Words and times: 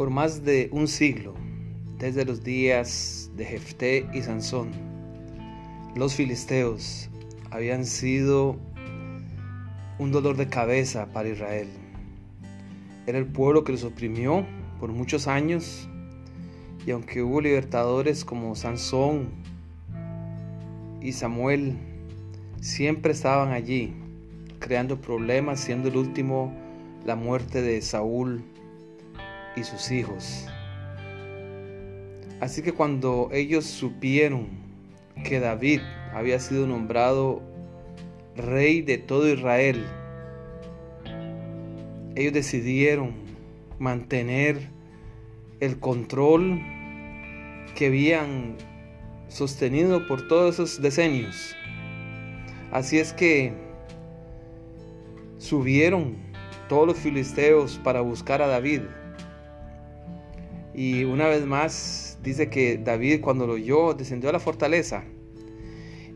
Por 0.00 0.08
más 0.08 0.46
de 0.46 0.70
un 0.72 0.88
siglo, 0.88 1.34
desde 1.98 2.24
los 2.24 2.42
días 2.42 3.30
de 3.36 3.44
Jefté 3.44 4.08
y 4.14 4.22
Sansón, 4.22 4.70
los 5.94 6.14
filisteos 6.14 7.10
habían 7.50 7.84
sido 7.84 8.56
un 9.98 10.10
dolor 10.10 10.38
de 10.38 10.48
cabeza 10.48 11.12
para 11.12 11.28
Israel. 11.28 11.68
Era 13.06 13.18
el 13.18 13.26
pueblo 13.26 13.62
que 13.62 13.72
los 13.72 13.84
oprimió 13.84 14.46
por 14.80 14.90
muchos 14.90 15.26
años 15.26 15.86
y 16.86 16.92
aunque 16.92 17.20
hubo 17.20 17.42
libertadores 17.42 18.24
como 18.24 18.54
Sansón 18.54 19.28
y 21.02 21.12
Samuel, 21.12 21.76
siempre 22.62 23.12
estaban 23.12 23.52
allí 23.52 23.92
creando 24.60 24.98
problemas, 24.98 25.60
siendo 25.60 25.90
el 25.90 25.98
último 25.98 26.54
la 27.04 27.16
muerte 27.16 27.60
de 27.60 27.82
Saúl 27.82 28.42
y 29.56 29.64
sus 29.64 29.90
hijos. 29.90 30.46
Así 32.40 32.62
que 32.62 32.72
cuando 32.72 33.28
ellos 33.32 33.66
supieron 33.66 34.48
que 35.24 35.40
David 35.40 35.80
había 36.14 36.40
sido 36.40 36.66
nombrado 36.66 37.42
rey 38.36 38.80
de 38.80 38.98
todo 38.98 39.28
Israel, 39.28 39.84
ellos 42.14 42.32
decidieron 42.32 43.14
mantener 43.78 44.68
el 45.60 45.78
control 45.78 46.60
que 47.74 47.86
habían 47.86 48.56
sostenido 49.28 50.06
por 50.06 50.26
todos 50.26 50.54
esos 50.54 50.82
decenios. 50.82 51.54
Así 52.72 52.98
es 52.98 53.12
que 53.12 53.52
subieron 55.38 56.16
todos 56.68 56.86
los 56.86 56.96
filisteos 56.96 57.80
para 57.82 58.00
buscar 58.00 58.42
a 58.42 58.46
David. 58.46 58.82
Y 60.74 61.04
una 61.04 61.26
vez 61.26 61.44
más 61.44 62.18
dice 62.22 62.48
que 62.48 62.78
David 62.78 63.20
cuando 63.20 63.46
lo 63.46 63.54
oyó 63.54 63.94
descendió 63.94 64.30
a 64.30 64.32
la 64.32 64.40
fortaleza. 64.40 65.04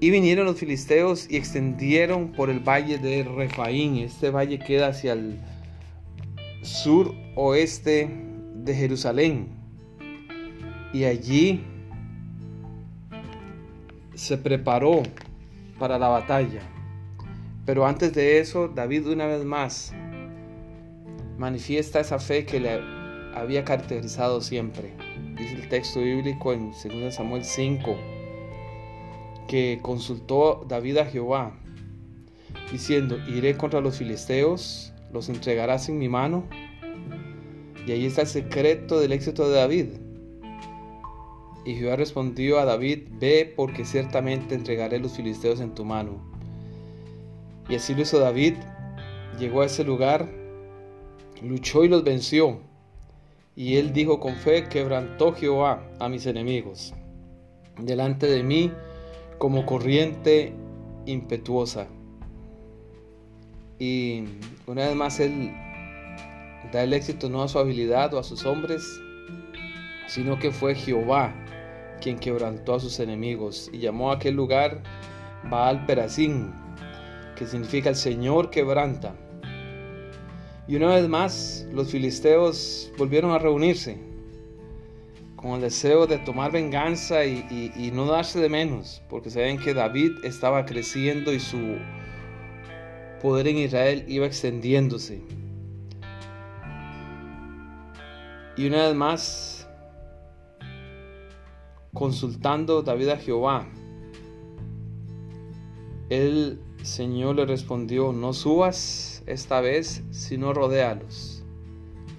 Y 0.00 0.10
vinieron 0.10 0.46
los 0.46 0.58
filisteos 0.58 1.30
y 1.30 1.36
extendieron 1.36 2.32
por 2.32 2.50
el 2.50 2.60
valle 2.60 2.98
de 2.98 3.22
Refaín. 3.22 3.98
Este 3.98 4.30
valle 4.30 4.58
queda 4.58 4.88
hacia 4.88 5.12
el 5.12 5.38
sur 6.62 7.14
oeste 7.36 8.08
de 8.54 8.74
Jerusalén. 8.74 9.48
Y 10.92 11.04
allí 11.04 11.62
se 14.14 14.36
preparó 14.38 15.02
para 15.78 15.98
la 15.98 16.08
batalla. 16.08 16.62
Pero 17.66 17.86
antes 17.86 18.12
de 18.12 18.40
eso, 18.40 18.68
David 18.68 19.06
una 19.06 19.26
vez 19.26 19.44
más 19.44 19.92
manifiesta 21.38 22.00
esa 22.00 22.18
fe 22.18 22.44
que 22.44 22.60
le 22.60 22.99
había 23.34 23.64
caracterizado 23.64 24.40
siempre. 24.40 24.92
Dice 25.36 25.54
el 25.54 25.68
texto 25.68 26.00
bíblico 26.00 26.52
en 26.52 26.70
2 26.70 27.14
Samuel 27.14 27.44
5 27.44 27.96
que 29.50 29.80
consultó 29.82 30.64
David 30.68 30.98
a 30.98 31.06
Jehová, 31.06 31.58
diciendo, 32.70 33.18
iré 33.26 33.56
contra 33.56 33.80
los 33.80 33.96
filisteos, 33.96 34.92
los 35.12 35.28
entregarás 35.28 35.88
en 35.88 35.98
mi 35.98 36.08
mano. 36.08 36.44
Y 37.84 37.90
ahí 37.90 38.06
está 38.06 38.20
el 38.20 38.28
secreto 38.28 39.00
del 39.00 39.10
éxito 39.10 39.48
de 39.48 39.56
David. 39.56 39.86
Y 41.64 41.74
Jehová 41.74 41.96
respondió 41.96 42.60
a 42.60 42.64
David, 42.64 43.08
ve 43.18 43.52
porque 43.56 43.84
ciertamente 43.84 44.54
entregaré 44.54 45.00
los 45.00 45.16
filisteos 45.16 45.58
en 45.58 45.74
tu 45.74 45.84
mano. 45.84 46.22
Y 47.68 47.74
así 47.74 47.92
lo 47.94 48.02
hizo 48.02 48.20
David, 48.20 48.54
llegó 49.40 49.62
a 49.62 49.66
ese 49.66 49.82
lugar, 49.82 50.28
luchó 51.42 51.84
y 51.84 51.88
los 51.88 52.04
venció. 52.04 52.60
Y 53.56 53.76
él 53.76 53.92
dijo 53.92 54.20
con 54.20 54.36
fe, 54.36 54.68
quebrantó 54.68 55.32
Jehová 55.32 55.82
a 55.98 56.08
mis 56.08 56.26
enemigos, 56.26 56.94
delante 57.78 58.26
de 58.26 58.42
mí 58.42 58.72
como 59.38 59.66
corriente 59.66 60.52
impetuosa. 61.06 61.88
Y 63.78 64.24
una 64.66 64.86
vez 64.86 64.94
más 64.94 65.20
él 65.20 65.52
da 66.72 66.82
el 66.82 66.92
éxito 66.92 67.28
no 67.28 67.42
a 67.42 67.48
su 67.48 67.58
habilidad 67.58 68.14
o 68.14 68.18
a 68.18 68.22
sus 68.22 68.44
hombres, 68.44 68.82
sino 70.06 70.38
que 70.38 70.50
fue 70.50 70.74
Jehová 70.74 71.34
quien 72.00 72.18
quebrantó 72.18 72.74
a 72.74 72.80
sus 72.80 72.98
enemigos 73.00 73.70
y 73.72 73.78
llamó 73.78 74.10
a 74.10 74.16
aquel 74.16 74.34
lugar 74.34 74.82
Baal 75.48 75.86
Perazín, 75.86 76.52
que 77.36 77.46
significa 77.46 77.90
el 77.90 77.96
Señor 77.96 78.50
quebranta. 78.50 79.14
Y 80.70 80.76
una 80.76 80.86
vez 80.86 81.08
más 81.08 81.66
los 81.72 81.90
filisteos 81.90 82.92
volvieron 82.96 83.32
a 83.32 83.40
reunirse 83.40 83.98
con 85.34 85.54
el 85.54 85.62
deseo 85.62 86.06
de 86.06 86.18
tomar 86.18 86.52
venganza 86.52 87.24
y, 87.24 87.90
no 87.92 88.06
darse 88.06 88.38
de 88.38 88.48
menos, 88.48 89.02
porque 89.10 89.30
saben 89.30 89.58
que 89.58 89.74
David 89.74 90.12
estaba 90.22 90.64
creciendo 90.64 91.32
y 91.32 91.40
su 91.40 91.76
poder 93.20 93.48
en 93.48 93.56
Israel 93.56 94.04
iba 94.06 94.26
extendiéndose. 94.26 95.20
Y 98.56 98.68
una 98.68 98.86
vez 98.86 98.94
más 98.94 99.68
Consultando 101.92 102.82
David 102.82 103.08
a 103.08 103.16
Jehová, 103.16 103.66
el 106.10 106.60
Señor 106.82 107.36
le 107.36 107.46
respondió, 107.46 108.12
no 108.12 108.32
subas 108.32 109.22
esta 109.26 109.60
vez, 109.60 110.02
sino 110.10 110.52
rodéalos, 110.52 111.44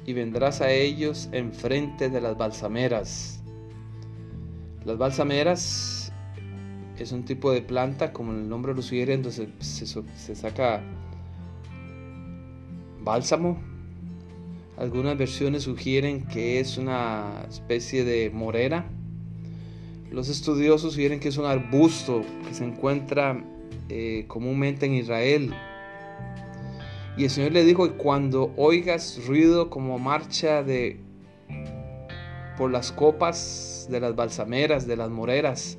y 0.05 0.13
vendrás 0.13 0.61
a 0.61 0.71
ellos 0.71 1.29
enfrente 1.31 2.09
de 2.09 2.21
las 2.21 2.37
balsameras. 2.37 3.41
Las 4.85 4.97
balsameras 4.97 6.11
es 6.97 7.11
un 7.11 7.23
tipo 7.25 7.51
de 7.51 7.61
planta, 7.61 8.13
como 8.13 8.31
el 8.31 8.47
nombre 8.47 8.73
lo 8.73 8.81
sugiere, 8.81 9.17
donde 9.17 9.31
se, 9.31 9.47
se 9.59 10.35
saca 10.35 10.83
bálsamo. 13.03 13.59
Algunas 14.77 15.17
versiones 15.17 15.63
sugieren 15.63 16.27
que 16.27 16.59
es 16.59 16.77
una 16.77 17.45
especie 17.49 18.03
de 18.03 18.29
morera 18.29 18.89
los 20.11 20.27
estudiosos 20.27 20.91
sugieren 20.91 21.21
que 21.21 21.29
es 21.29 21.37
un 21.37 21.45
arbusto 21.45 22.21
que 22.45 22.53
se 22.53 22.65
encuentra 22.65 23.41
eh, 23.89 24.25
comúnmente 24.27 24.85
en 24.85 24.93
Israel. 24.95 25.53
Y 27.17 27.25
el 27.25 27.29
Señor 27.29 27.51
le 27.51 27.65
dijo, 27.65 27.91
cuando 27.97 28.53
oigas 28.55 29.25
ruido 29.27 29.69
como 29.69 29.99
marcha 29.99 30.63
de 30.63 30.99
por 32.57 32.71
las 32.71 32.91
copas 32.91 33.87
de 33.89 33.99
las 33.99 34.15
balsameras, 34.15 34.87
de 34.87 34.95
las 34.95 35.09
moreras, 35.09 35.77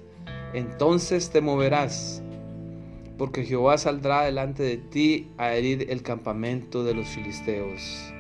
entonces 0.53 1.31
te 1.31 1.41
moverás, 1.41 2.23
porque 3.17 3.45
Jehová 3.45 3.79
saldrá 3.79 4.25
delante 4.25 4.63
de 4.63 4.77
ti 4.77 5.33
a 5.39 5.55
herir 5.55 5.87
el 5.91 6.03
campamento 6.03 6.85
de 6.85 6.95
los 6.95 7.07
filisteos. 7.09 8.13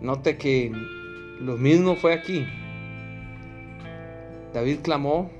Note 0.00 0.36
que 0.36 0.72
lo 1.38 1.56
mismo 1.56 1.94
fue 1.94 2.14
aquí. 2.14 2.44
David 4.52 4.78
clamó, 4.82 5.30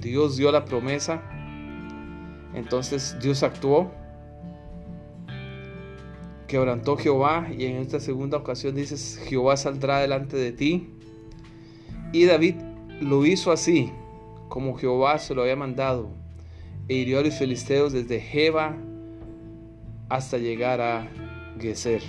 Dios 0.00 0.36
dio 0.36 0.50
la 0.50 0.64
promesa, 0.64 1.22
entonces 2.54 3.16
Dios 3.20 3.42
actuó, 3.42 3.90
quebrantó 6.46 6.96
Jehová 6.96 7.48
y 7.50 7.64
en 7.64 7.76
esta 7.76 7.98
segunda 7.98 8.38
ocasión 8.38 8.74
dices, 8.74 9.20
Jehová 9.26 9.56
saldrá 9.56 9.98
delante 9.98 10.36
de 10.36 10.52
ti. 10.52 10.90
Y 12.12 12.26
David 12.26 12.54
lo 13.00 13.26
hizo 13.26 13.50
así, 13.50 13.90
como 14.48 14.76
Jehová 14.76 15.18
se 15.18 15.34
lo 15.34 15.42
había 15.42 15.56
mandado, 15.56 16.10
e 16.88 16.94
hirió 16.94 17.18
a 17.18 17.22
los 17.22 17.34
filisteos 17.34 17.92
desde 17.92 18.20
Jeba 18.20 18.76
hasta 20.08 20.38
llegar 20.38 20.80
a 20.80 21.08
Geser. 21.58 22.02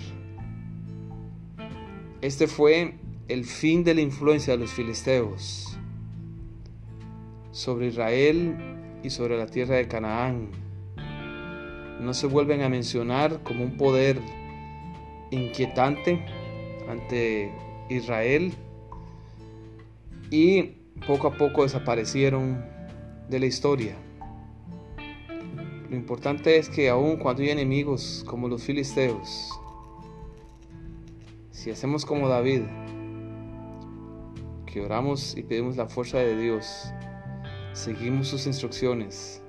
Este 2.22 2.48
fue 2.48 2.96
el 3.28 3.46
fin 3.46 3.84
de 3.84 3.96
la 3.96 4.02
influencia 4.02 4.54
de 4.54 4.60
los 4.60 4.72
filisteos 4.72 5.78
sobre 7.52 7.88
Israel 7.88 8.56
y 9.06 9.12
sobre 9.12 9.38
la 9.38 9.46
tierra 9.46 9.76
de 9.76 9.88
Canaán. 9.88 10.50
No 12.02 12.14
se 12.14 12.26
vuelven 12.26 12.64
a 12.64 12.70
mencionar 12.70 13.44
como 13.44 13.64
un 13.64 13.78
poder 13.78 14.20
inquietante 15.30 16.26
ante 16.90 17.54
Israel 17.90 18.52
y 20.32 20.64
poco 21.06 21.28
a 21.28 21.38
poco 21.38 21.64
desaparecieron 21.64 22.66
de 23.30 23.40
la 23.40 23.46
historia. 23.46 23.96
Lo 25.90 25.96
importante 25.96 26.58
es 26.58 26.68
que 26.68 26.90
aun 26.90 27.18
cuando 27.18 27.44
hay 27.44 27.50
enemigos 27.50 28.24
como 28.28 28.48
los 28.48 28.64
filisteos, 28.64 29.52
si 31.52 31.70
hacemos 31.70 32.06
como 32.06 32.28
David, 32.28 32.64
que 34.66 34.82
oramos 34.82 35.38
y 35.38 35.44
pedimos 35.44 35.78
la 35.78 35.88
fuerza 35.88 36.18
de 36.18 36.36
Dios, 36.36 36.92
seguimos 37.76 38.30
sus 38.30 38.48
instrucciones 38.48 39.42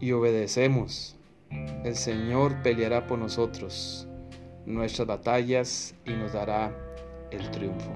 y 0.00 0.12
obedecemos, 0.12 1.14
el 1.84 1.94
Señor 1.94 2.62
peleará 2.62 3.06
por 3.06 3.18
nosotros 3.18 4.08
nuestras 4.64 5.06
batallas 5.06 5.94
y 6.06 6.12
nos 6.12 6.32
dará 6.32 6.74
el 7.30 7.50
triunfo. 7.50 7.92